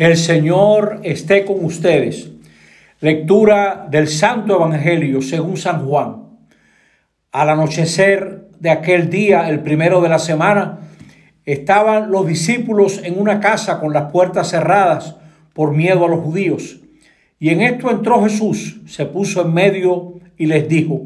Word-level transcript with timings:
El 0.00 0.16
Señor 0.16 1.00
esté 1.02 1.44
con 1.44 1.62
ustedes. 1.62 2.30
Lectura 3.00 3.86
del 3.90 4.08
Santo 4.08 4.56
Evangelio 4.56 5.20
según 5.20 5.58
San 5.58 5.84
Juan. 5.84 6.22
Al 7.32 7.50
anochecer 7.50 8.48
de 8.58 8.70
aquel 8.70 9.10
día, 9.10 9.50
el 9.50 9.60
primero 9.60 10.00
de 10.00 10.08
la 10.08 10.18
semana, 10.18 10.78
estaban 11.44 12.10
los 12.10 12.26
discípulos 12.26 13.02
en 13.04 13.20
una 13.20 13.40
casa 13.40 13.78
con 13.78 13.92
las 13.92 14.10
puertas 14.10 14.48
cerradas 14.48 15.16
por 15.52 15.74
miedo 15.74 16.06
a 16.06 16.08
los 16.08 16.20
judíos. 16.20 16.80
Y 17.38 17.50
en 17.50 17.60
esto 17.60 17.90
entró 17.90 18.22
Jesús, 18.22 18.80
se 18.86 19.04
puso 19.04 19.42
en 19.42 19.52
medio 19.52 20.14
y 20.38 20.46
les 20.46 20.66
dijo, 20.66 21.02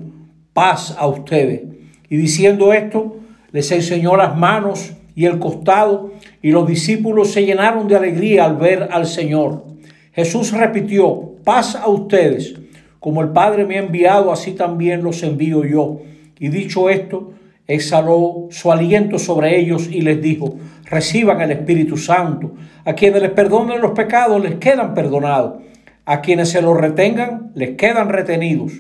paz 0.52 0.94
a 0.96 1.08
ustedes. 1.08 1.62
Y 2.08 2.16
diciendo 2.16 2.72
esto, 2.72 3.16
les 3.50 3.72
enseñó 3.72 4.16
las 4.16 4.36
manos 4.36 4.92
y 5.14 5.26
el 5.26 5.38
costado, 5.38 6.12
y 6.42 6.50
los 6.50 6.66
discípulos 6.66 7.30
se 7.30 7.44
llenaron 7.44 7.88
de 7.88 7.96
alegría 7.96 8.44
al 8.44 8.56
ver 8.56 8.88
al 8.90 9.06
Señor. 9.06 9.64
Jesús 10.12 10.52
repitió, 10.52 11.32
paz 11.44 11.76
a 11.76 11.88
ustedes, 11.88 12.54
como 13.00 13.20
el 13.20 13.28
Padre 13.28 13.64
me 13.64 13.76
ha 13.76 13.82
enviado, 13.82 14.32
así 14.32 14.52
también 14.52 15.02
los 15.02 15.22
envío 15.22 15.64
yo. 15.64 16.00
Y 16.38 16.48
dicho 16.48 16.88
esto, 16.88 17.32
exhaló 17.66 18.48
su 18.50 18.72
aliento 18.72 19.18
sobre 19.18 19.58
ellos 19.58 19.88
y 19.90 20.00
les 20.00 20.20
dijo, 20.20 20.56
reciban 20.84 21.40
el 21.40 21.50
Espíritu 21.50 21.96
Santo. 21.96 22.52
A 22.84 22.94
quienes 22.94 23.22
les 23.22 23.30
perdonen 23.30 23.80
los 23.80 23.92
pecados, 23.92 24.42
les 24.42 24.56
quedan 24.56 24.94
perdonados. 24.94 25.62
A 26.06 26.20
quienes 26.20 26.50
se 26.50 26.60
los 26.60 26.78
retengan, 26.78 27.52
les 27.54 27.76
quedan 27.76 28.08
retenidos. 28.08 28.72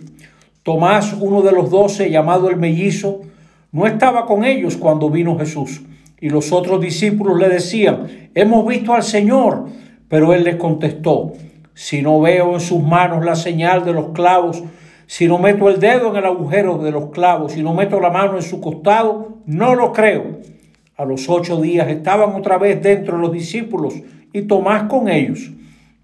Tomás, 0.62 1.14
uno 1.18 1.42
de 1.42 1.52
los 1.52 1.70
doce, 1.70 2.10
llamado 2.10 2.48
el 2.48 2.56
mellizo, 2.56 3.22
no 3.72 3.86
estaba 3.86 4.26
con 4.26 4.44
ellos 4.44 4.76
cuando 4.76 5.10
vino 5.10 5.38
Jesús. 5.38 5.82
Y 6.20 6.30
los 6.30 6.52
otros 6.52 6.80
discípulos 6.80 7.38
le 7.38 7.48
decían, 7.48 8.30
hemos 8.34 8.66
visto 8.66 8.94
al 8.94 9.02
Señor. 9.02 9.66
Pero 10.08 10.32
él 10.32 10.44
les 10.44 10.56
contestó, 10.56 11.32
si 11.74 12.02
no 12.02 12.20
veo 12.20 12.54
en 12.54 12.60
sus 12.60 12.82
manos 12.82 13.24
la 13.24 13.34
señal 13.34 13.84
de 13.84 13.92
los 13.92 14.10
clavos, 14.10 14.62
si 15.06 15.26
no 15.26 15.38
meto 15.38 15.68
el 15.68 15.80
dedo 15.80 16.10
en 16.10 16.16
el 16.16 16.24
agujero 16.24 16.78
de 16.78 16.92
los 16.92 17.10
clavos, 17.10 17.52
si 17.52 17.62
no 17.62 17.74
meto 17.74 18.00
la 18.00 18.10
mano 18.10 18.36
en 18.36 18.42
su 18.42 18.60
costado, 18.60 19.38
no 19.46 19.74
lo 19.74 19.92
creo. 19.92 20.38
A 20.96 21.04
los 21.04 21.28
ocho 21.28 21.60
días 21.60 21.88
estaban 21.88 22.34
otra 22.34 22.58
vez 22.58 22.80
dentro 22.80 23.18
los 23.18 23.32
discípulos 23.32 23.94
y 24.32 24.42
Tomás 24.42 24.84
con 24.84 25.08
ellos. 25.08 25.50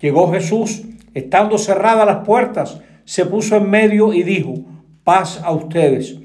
Llegó 0.00 0.32
Jesús, 0.32 0.82
estando 1.14 1.56
cerradas 1.58 2.06
las 2.06 2.24
puertas, 2.24 2.80
se 3.04 3.26
puso 3.26 3.56
en 3.56 3.70
medio 3.70 4.12
y 4.12 4.22
dijo, 4.22 4.54
paz 5.04 5.40
a 5.44 5.52
ustedes. 5.52 6.18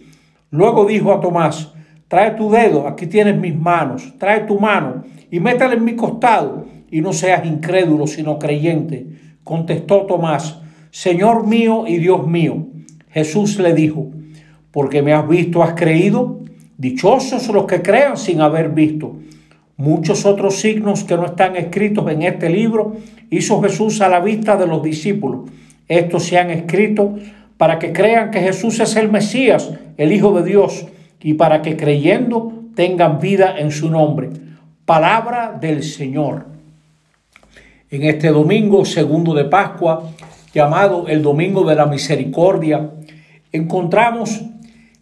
Luego 0.50 0.86
dijo 0.86 1.14
a 1.14 1.20
Tomás, 1.20 1.74
trae 2.08 2.32
tu 2.32 2.50
dedo, 2.50 2.88
aquí 2.88 3.08
tienes 3.08 3.38
mis 3.38 3.56
manos, 3.56 4.14
trae 4.18 4.42
tu 4.42 4.60
mano 4.60 5.04
y 5.32 5.40
métala 5.40 5.74
en 5.74 5.84
mi 5.84 5.96
costado 5.96 6.66
y 6.92 7.02
no 7.02 7.14
seas 7.14 7.46
incrédulo 7.46 8.08
sino 8.08 8.40
creyente. 8.40 9.08
Contestó 9.44 10.06
Tomás, 10.06 10.60
Señor 10.92 11.46
mío 11.46 11.86
y 11.88 11.98
Dios 11.98 12.28
mío. 12.28 12.68
Jesús 13.10 13.60
le 13.60 13.74
dijo, 13.74 14.08
porque 14.72 15.02
me 15.02 15.14
has 15.14 15.28
visto, 15.28 15.64
has 15.64 15.74
creído. 15.74 16.40
Dichosos 16.78 17.48
los 17.48 17.66
que 17.66 17.82
crean 17.82 18.18
sin 18.18 18.42
haber 18.42 18.70
visto. 18.70 19.16
Muchos 19.78 20.26
otros 20.26 20.56
signos 20.56 21.04
que 21.04 21.16
no 21.16 21.26
están 21.26 21.56
escritos 21.56 22.10
en 22.12 22.24
este 22.24 22.50
libro 22.50 22.96
hizo 23.30 23.62
Jesús 23.62 24.02
a 24.02 24.10
la 24.10 24.20
vista 24.20 24.58
de 24.58 24.68
los 24.68 24.84
discípulos. 24.84 25.50
Estos 25.88 26.24
se 26.24 26.38
han 26.38 26.50
escrito 26.50 27.16
para 27.58 27.80
que 27.80 27.94
crean 27.94 28.32
que 28.32 28.40
Jesús 28.40 28.80
es 28.80 28.96
el 28.96 29.10
Mesías, 29.10 29.72
el 29.98 30.12
Hijo 30.12 30.38
de 30.40 30.50
Dios, 30.50 30.86
y 31.26 31.34
para 31.34 31.64
que 31.64 31.76
creyendo 31.76 32.54
tengan 32.76 33.18
vida 33.18 33.56
en 33.58 33.72
su 33.72 33.90
nombre. 33.90 34.30
Palabra 34.86 35.58
del 35.60 35.82
Señor. 35.82 36.46
En 37.90 38.04
este 38.04 38.28
domingo 38.28 38.86
segundo 38.86 39.34
de 39.34 39.46
Pascua, 39.46 40.12
llamado 40.54 41.08
el 41.08 41.24
Domingo 41.24 41.64
de 41.64 41.74
la 41.74 41.88
Misericordia, 41.88 42.92
encontramos 43.52 44.44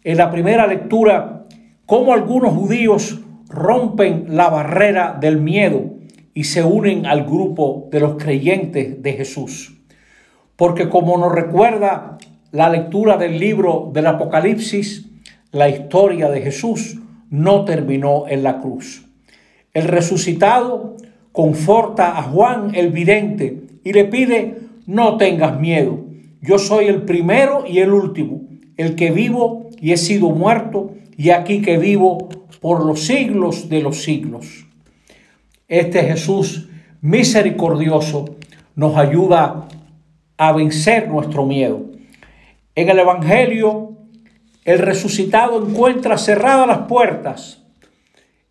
en 0.02 0.16
la 0.16 0.30
primera 0.30 0.66
lectura 0.66 1.44
cómo 1.84 2.14
algunos 2.14 2.54
judíos 2.54 3.20
rompen 3.50 4.24
la 4.30 4.48
barrera 4.48 5.18
del 5.20 5.42
miedo 5.42 5.90
y 6.32 6.44
se 6.44 6.64
unen 6.64 7.04
al 7.04 7.24
grupo 7.24 7.90
de 7.92 8.00
los 8.00 8.14
creyentes 8.14 9.02
de 9.02 9.12
Jesús. 9.12 9.76
Porque 10.56 10.88
como 10.88 11.18
nos 11.18 11.32
recuerda 11.32 12.16
la 12.50 12.70
lectura 12.70 13.18
del 13.18 13.38
libro 13.38 13.90
del 13.92 14.06
Apocalipsis, 14.06 15.10
la 15.54 15.68
historia 15.68 16.28
de 16.30 16.42
Jesús 16.42 16.98
no 17.30 17.64
terminó 17.64 18.24
en 18.28 18.42
la 18.42 18.60
cruz. 18.60 19.06
El 19.72 19.84
resucitado 19.84 20.96
conforta 21.30 22.18
a 22.18 22.22
Juan 22.24 22.74
el 22.74 22.90
vidente 22.90 23.62
y 23.84 23.92
le 23.92 24.04
pide, 24.04 24.58
no 24.86 25.16
tengas 25.16 25.58
miedo, 25.60 26.04
yo 26.40 26.58
soy 26.58 26.86
el 26.86 27.02
primero 27.02 27.64
y 27.66 27.78
el 27.78 27.92
último, 27.92 28.42
el 28.76 28.96
que 28.96 29.12
vivo 29.12 29.70
y 29.80 29.92
he 29.92 29.96
sido 29.96 30.30
muerto 30.30 30.92
y 31.16 31.30
aquí 31.30 31.62
que 31.62 31.78
vivo 31.78 32.28
por 32.60 32.84
los 32.84 33.04
siglos 33.04 33.68
de 33.68 33.80
los 33.80 34.02
siglos. 34.02 34.66
Este 35.68 36.02
Jesús 36.02 36.68
misericordioso 37.00 38.36
nos 38.74 38.96
ayuda 38.96 39.68
a 40.36 40.52
vencer 40.52 41.08
nuestro 41.08 41.46
miedo. 41.46 41.92
En 42.74 42.88
el 42.88 42.98
Evangelio, 42.98 43.93
el 44.64 44.78
resucitado 44.78 45.66
encuentra 45.66 46.16
cerradas 46.16 46.66
las 46.66 46.78
puertas. 46.86 47.62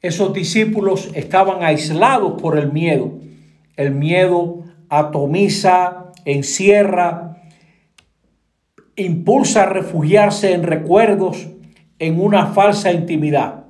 Esos 0.02 0.34
discípulos 0.34 1.10
estaban 1.16 1.64
aislados 1.64 2.40
por 2.42 2.58
el 2.60 2.72
miedo. 2.72 3.20
El 3.76 3.92
miedo 3.92 4.64
atomiza, 4.90 6.12
encierra, 6.26 7.42
impulsa 8.96 9.64
a 9.64 9.66
refugiarse 9.66 10.54
en 10.54 10.64
recuerdos, 10.64 11.48
en 11.98 12.20
una 12.20 12.48
falsa 12.48 12.92
intimidad. 12.92 13.66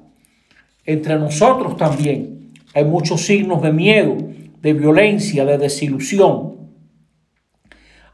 Entre 0.86 1.16
nosotros 1.18 1.78
también 1.78 2.52
hay 2.74 2.84
muchos 2.84 3.26
signos 3.26 3.62
de 3.62 3.72
miedo, 3.72 4.18
de 4.62 4.74
violencia, 4.74 5.46
de 5.46 5.58
desilusión. 5.58 6.54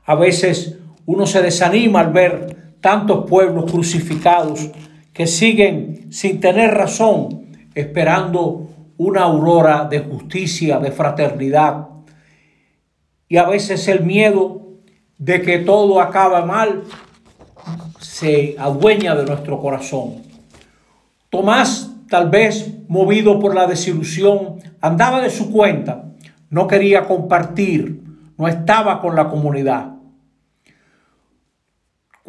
A 0.05 0.15
veces 0.15 0.77
uno 1.05 1.25
se 1.25 1.41
desanima 1.41 2.01
al 2.01 2.11
ver 2.11 2.58
tantos 2.81 3.29
pueblos 3.29 3.71
crucificados 3.71 4.69
que 5.13 5.27
siguen 5.27 6.11
sin 6.11 6.39
tener 6.39 6.73
razón, 6.73 7.47
esperando 7.75 8.69
una 8.97 9.23
aurora 9.23 9.87
de 9.89 9.99
justicia, 9.99 10.79
de 10.79 10.91
fraternidad. 10.91 11.87
Y 13.27 13.37
a 13.37 13.47
veces 13.47 13.87
el 13.87 14.03
miedo 14.03 14.61
de 15.17 15.41
que 15.41 15.59
todo 15.59 16.01
acaba 16.01 16.45
mal 16.45 16.83
se 17.99 18.55
adueña 18.57 19.15
de 19.15 19.25
nuestro 19.25 19.59
corazón. 19.59 20.23
Tomás, 21.29 21.91
tal 22.09 22.29
vez 22.29 22.73
movido 22.87 23.39
por 23.39 23.53
la 23.53 23.67
desilusión, 23.67 24.59
andaba 24.81 25.21
de 25.21 25.29
su 25.29 25.51
cuenta, 25.51 26.05
no 26.49 26.67
quería 26.67 27.05
compartir, 27.05 28.01
no 28.37 28.47
estaba 28.47 28.99
con 29.01 29.15
la 29.15 29.29
comunidad. 29.29 29.98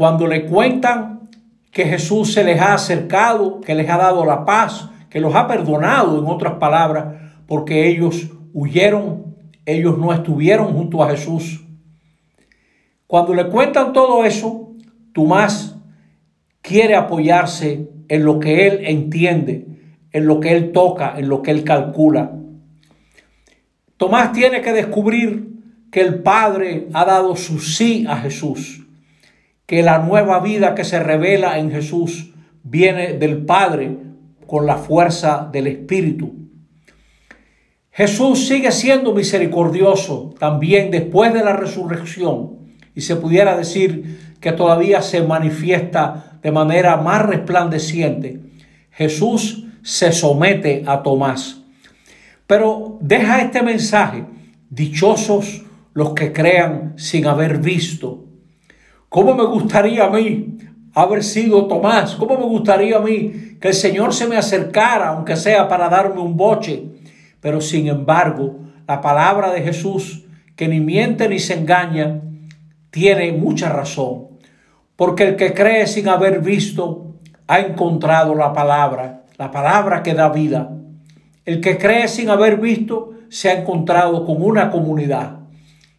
Cuando 0.00 0.26
le 0.26 0.46
cuentan 0.46 1.28
que 1.70 1.84
Jesús 1.84 2.32
se 2.32 2.42
les 2.42 2.58
ha 2.58 2.72
acercado, 2.72 3.60
que 3.60 3.74
les 3.74 3.86
ha 3.90 3.98
dado 3.98 4.24
la 4.24 4.46
paz, 4.46 4.88
que 5.10 5.20
los 5.20 5.34
ha 5.34 5.46
perdonado, 5.46 6.18
en 6.18 6.26
otras 6.26 6.54
palabras, 6.54 7.16
porque 7.46 7.86
ellos 7.86 8.30
huyeron, 8.54 9.36
ellos 9.66 9.98
no 9.98 10.14
estuvieron 10.14 10.72
junto 10.72 11.04
a 11.04 11.10
Jesús. 11.10 11.66
Cuando 13.06 13.34
le 13.34 13.48
cuentan 13.48 13.92
todo 13.92 14.24
eso, 14.24 14.72
Tomás 15.12 15.76
quiere 16.62 16.94
apoyarse 16.96 17.90
en 18.08 18.24
lo 18.24 18.40
que 18.40 18.68
él 18.68 18.80
entiende, 18.86 19.66
en 20.12 20.24
lo 20.24 20.40
que 20.40 20.52
él 20.52 20.72
toca, 20.72 21.12
en 21.18 21.28
lo 21.28 21.42
que 21.42 21.50
él 21.50 21.62
calcula. 21.62 22.38
Tomás 23.98 24.32
tiene 24.32 24.62
que 24.62 24.72
descubrir 24.72 25.60
que 25.92 26.00
el 26.00 26.22
Padre 26.22 26.88
ha 26.94 27.04
dado 27.04 27.36
su 27.36 27.58
sí 27.58 28.06
a 28.08 28.16
Jesús 28.16 28.79
que 29.70 29.84
la 29.84 29.98
nueva 29.98 30.40
vida 30.40 30.74
que 30.74 30.82
se 30.82 30.98
revela 30.98 31.60
en 31.60 31.70
Jesús 31.70 32.32
viene 32.64 33.12
del 33.12 33.46
Padre 33.46 33.98
con 34.48 34.66
la 34.66 34.78
fuerza 34.78 35.48
del 35.52 35.68
Espíritu. 35.68 36.48
Jesús 37.92 38.48
sigue 38.48 38.72
siendo 38.72 39.14
misericordioso 39.14 40.34
también 40.40 40.90
después 40.90 41.32
de 41.32 41.44
la 41.44 41.52
resurrección 41.52 42.56
y 42.96 43.02
se 43.02 43.14
pudiera 43.14 43.56
decir 43.56 44.36
que 44.40 44.50
todavía 44.50 45.02
se 45.02 45.22
manifiesta 45.22 46.40
de 46.42 46.50
manera 46.50 46.96
más 46.96 47.24
resplandeciente. 47.24 48.40
Jesús 48.90 49.66
se 49.82 50.10
somete 50.10 50.82
a 50.84 51.00
Tomás. 51.04 51.62
Pero 52.48 52.98
deja 53.00 53.40
este 53.40 53.62
mensaje, 53.62 54.24
dichosos 54.68 55.62
los 55.94 56.12
que 56.14 56.32
crean 56.32 56.94
sin 56.96 57.28
haber 57.28 57.58
visto 57.58 58.29
¿Cómo 59.10 59.34
me 59.34 59.44
gustaría 59.44 60.04
a 60.04 60.10
mí 60.10 60.56
haber 60.94 61.24
sido 61.24 61.66
Tomás? 61.66 62.14
¿Cómo 62.14 62.38
me 62.38 62.44
gustaría 62.44 62.96
a 62.96 63.00
mí 63.00 63.56
que 63.60 63.66
el 63.66 63.74
Señor 63.74 64.14
se 64.14 64.28
me 64.28 64.36
acercara, 64.36 65.08
aunque 65.08 65.34
sea 65.34 65.66
para 65.66 65.88
darme 65.88 66.20
un 66.20 66.36
boche? 66.36 66.84
Pero 67.40 67.60
sin 67.60 67.88
embargo, 67.88 68.60
la 68.86 69.00
palabra 69.00 69.50
de 69.50 69.62
Jesús, 69.62 70.26
que 70.54 70.68
ni 70.68 70.78
miente 70.78 71.28
ni 71.28 71.40
se 71.40 71.54
engaña, 71.54 72.20
tiene 72.92 73.32
mucha 73.32 73.68
razón. 73.68 74.28
Porque 74.94 75.24
el 75.24 75.34
que 75.34 75.54
cree 75.54 75.88
sin 75.88 76.08
haber 76.08 76.38
visto 76.40 77.16
ha 77.48 77.58
encontrado 77.58 78.36
la 78.36 78.52
palabra, 78.52 79.24
la 79.38 79.50
palabra 79.50 80.04
que 80.04 80.14
da 80.14 80.28
vida. 80.28 80.70
El 81.44 81.60
que 81.60 81.78
cree 81.78 82.06
sin 82.06 82.30
haber 82.30 82.58
visto 82.58 83.14
se 83.28 83.50
ha 83.50 83.58
encontrado 83.58 84.24
con 84.24 84.40
una 84.40 84.70
comunidad. 84.70 85.40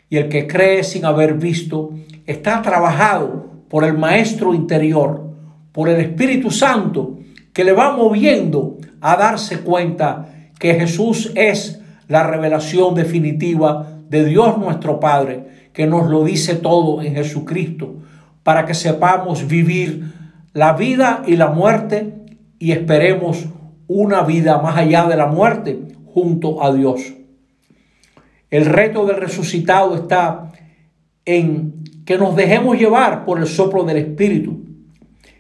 Y 0.10 0.16
el 0.16 0.30
que 0.30 0.48
cree 0.48 0.86
sin 0.86 1.04
haber 1.04 1.34
visto 1.34 1.92
está 2.25 2.62
trabajado 2.62 3.51
por 3.69 3.83
el 3.83 3.97
Maestro 3.97 4.53
interior, 4.53 5.31
por 5.71 5.89
el 5.89 6.00
Espíritu 6.01 6.51
Santo, 6.51 7.18
que 7.53 7.63
le 7.63 7.73
va 7.73 7.95
moviendo 7.95 8.77
a 9.00 9.15
darse 9.15 9.62
cuenta 9.62 10.29
que 10.59 10.75
Jesús 10.75 11.31
es 11.35 11.81
la 12.07 12.23
revelación 12.23 12.94
definitiva 12.94 14.00
de 14.09 14.25
Dios 14.25 14.57
nuestro 14.57 15.00
Padre, 15.00 15.69
que 15.73 15.88
nos 15.88 16.09
lo 16.09 16.23
dice 16.23 16.56
todo 16.56 17.01
en 17.01 17.15
Jesucristo, 17.15 17.95
para 18.44 18.65
que 18.65 18.74
sepamos 18.74 19.47
vivir 19.47 20.13
la 20.53 20.74
vida 20.74 21.24
y 21.25 21.38
la 21.38 21.47
muerte 21.47 22.13
y 22.59 22.74
esperemos 22.74 23.45
una 23.88 24.24
vida 24.24 24.62
más 24.62 24.77
allá 24.77 25.06
de 25.06 25.15
la 25.15 25.27
muerte 25.27 25.79
junto 26.06 26.63
a 26.63 26.74
Dios. 26.74 27.13
El 28.50 28.65
reto 28.65 29.06
del 29.06 29.17
resucitado 29.17 29.95
está 29.95 30.51
en 31.25 31.81
que 32.12 32.18
nos 32.18 32.36
dejemos 32.36 32.78
llevar 32.78 33.24
por 33.24 33.40
el 33.40 33.48
soplo 33.48 33.86
del 33.86 33.96
Espíritu 33.96 34.66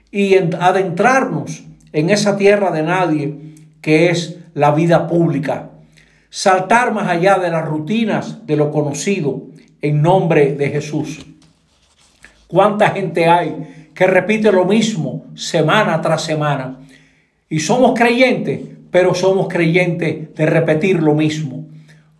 y 0.09 0.37
adentrarnos 0.37 1.65
en 1.91 2.09
esa 2.09 2.37
tierra 2.37 2.71
de 2.71 2.81
nadie 2.81 3.35
que 3.81 4.09
es 4.09 4.39
la 4.53 4.71
vida 4.71 5.05
pública. 5.05 5.71
Saltar 6.29 6.93
más 6.93 7.09
allá 7.09 7.39
de 7.39 7.49
las 7.49 7.65
rutinas 7.65 8.47
de 8.47 8.55
lo 8.55 8.71
conocido 8.71 9.47
en 9.81 10.01
nombre 10.01 10.53
de 10.53 10.69
Jesús. 10.69 11.25
¿Cuánta 12.47 12.91
gente 12.91 13.27
hay 13.27 13.89
que 13.93 14.07
repite 14.07 14.49
lo 14.49 14.63
mismo 14.63 15.25
semana 15.35 15.99
tras 15.99 16.21
semana? 16.21 16.79
Y 17.49 17.59
somos 17.59 17.99
creyentes, 17.99 18.61
pero 18.91 19.13
somos 19.13 19.49
creyentes 19.49 20.33
de 20.33 20.45
repetir 20.45 21.03
lo 21.03 21.15
mismo. 21.15 21.65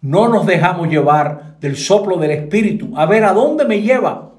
No 0.02 0.28
nos 0.28 0.46
dejamos 0.46 0.90
llevar 0.90 1.56
del 1.62 1.78
soplo 1.78 2.18
del 2.18 2.32
Espíritu. 2.32 2.92
A 2.98 3.06
ver, 3.06 3.24
¿a 3.24 3.32
dónde 3.32 3.64
me 3.64 3.82
lleva? 3.82 4.31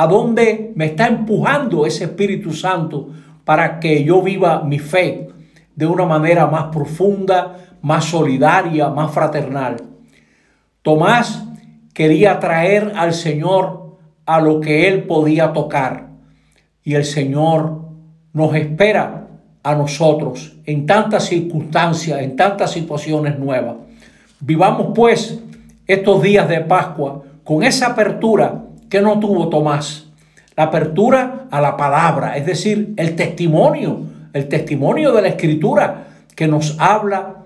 ¿A 0.00 0.06
dónde 0.06 0.70
me 0.76 0.84
está 0.84 1.08
empujando 1.08 1.84
ese 1.84 2.04
Espíritu 2.04 2.52
Santo 2.52 3.08
para 3.44 3.80
que 3.80 4.04
yo 4.04 4.22
viva 4.22 4.62
mi 4.62 4.78
fe 4.78 5.26
de 5.74 5.86
una 5.86 6.04
manera 6.04 6.46
más 6.46 6.66
profunda, 6.66 7.56
más 7.82 8.04
solidaria, 8.04 8.90
más 8.90 9.10
fraternal? 9.10 9.74
Tomás 10.82 11.44
quería 11.92 12.38
traer 12.38 12.92
al 12.94 13.12
Señor 13.12 13.98
a 14.24 14.40
lo 14.40 14.60
que 14.60 14.86
él 14.86 15.02
podía 15.02 15.52
tocar. 15.52 16.10
Y 16.84 16.94
el 16.94 17.04
Señor 17.04 17.80
nos 18.32 18.54
espera 18.54 19.26
a 19.64 19.74
nosotros 19.74 20.58
en 20.64 20.86
tantas 20.86 21.24
circunstancias, 21.24 22.20
en 22.20 22.36
tantas 22.36 22.70
situaciones 22.70 23.36
nuevas. 23.36 23.74
Vivamos 24.38 24.92
pues 24.94 25.40
estos 25.88 26.22
días 26.22 26.48
de 26.48 26.60
Pascua 26.60 27.24
con 27.42 27.64
esa 27.64 27.88
apertura 27.88 28.66
que 28.88 29.00
no 29.00 29.18
tuvo 29.20 29.48
Tomás. 29.48 30.06
La 30.56 30.64
apertura 30.64 31.46
a 31.50 31.60
la 31.60 31.76
palabra, 31.76 32.36
es 32.36 32.44
decir, 32.44 32.94
el 32.96 33.14
testimonio, 33.14 34.00
el 34.32 34.48
testimonio 34.48 35.12
de 35.12 35.22
la 35.22 35.28
escritura 35.28 36.08
que 36.34 36.48
nos 36.48 36.76
habla 36.78 37.44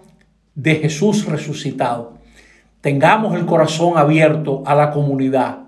de 0.55 0.77
Jesús 0.77 1.27
resucitado. 1.27 2.15
Tengamos 2.81 3.37
el 3.37 3.47
corazón 3.47 3.97
abierto 3.97 4.63
a 4.67 4.75
la 4.75 4.91
comunidad. 4.91 5.59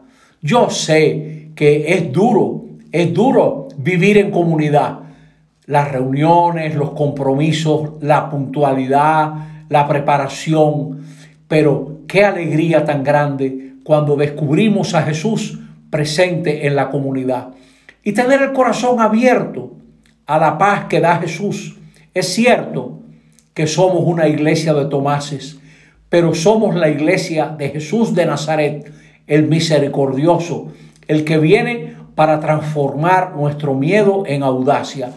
Yo 0.42 0.70
sé 0.70 1.50
que 1.54 1.94
es 1.94 2.12
duro, 2.12 2.64
es 2.92 3.12
duro 3.12 3.68
vivir 3.76 4.18
en 4.18 4.30
comunidad. 4.30 5.00
Las 5.66 5.92
reuniones, 5.92 6.74
los 6.74 6.90
compromisos, 6.90 7.92
la 8.00 8.28
puntualidad, 8.28 9.32
la 9.68 9.86
preparación, 9.86 11.04
pero 11.48 12.00
qué 12.06 12.24
alegría 12.24 12.84
tan 12.84 13.02
grande 13.04 13.74
cuando 13.84 14.16
descubrimos 14.16 14.94
a 14.94 15.02
Jesús 15.02 15.58
presente 15.94 16.66
en 16.66 16.74
la 16.74 16.90
comunidad. 16.90 17.50
Y 18.02 18.14
tener 18.14 18.42
el 18.42 18.52
corazón 18.52 19.00
abierto 19.00 19.76
a 20.26 20.38
la 20.38 20.58
paz 20.58 20.86
que 20.86 20.98
da 20.98 21.18
Jesús. 21.18 21.76
Es 22.12 22.34
cierto 22.34 22.98
que 23.54 23.68
somos 23.68 24.02
una 24.04 24.26
iglesia 24.26 24.74
de 24.74 24.86
Tomases, 24.86 25.60
pero 26.08 26.34
somos 26.34 26.74
la 26.74 26.88
iglesia 26.88 27.54
de 27.56 27.68
Jesús 27.68 28.12
de 28.12 28.26
Nazaret, 28.26 28.92
el 29.28 29.46
misericordioso, 29.46 30.72
el 31.06 31.22
que 31.22 31.38
viene 31.38 31.94
para 32.16 32.40
transformar 32.40 33.36
nuestro 33.36 33.74
miedo 33.74 34.24
en 34.26 34.42
audacia. 34.42 35.12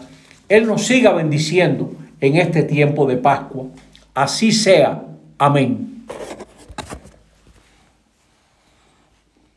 Él 0.48 0.68
nos 0.68 0.86
siga 0.86 1.12
bendiciendo 1.12 1.90
en 2.20 2.36
este 2.36 2.62
tiempo 2.62 3.04
de 3.06 3.16
Pascua. 3.16 3.64
Así 4.14 4.52
sea. 4.52 5.02
Amén. 5.38 5.97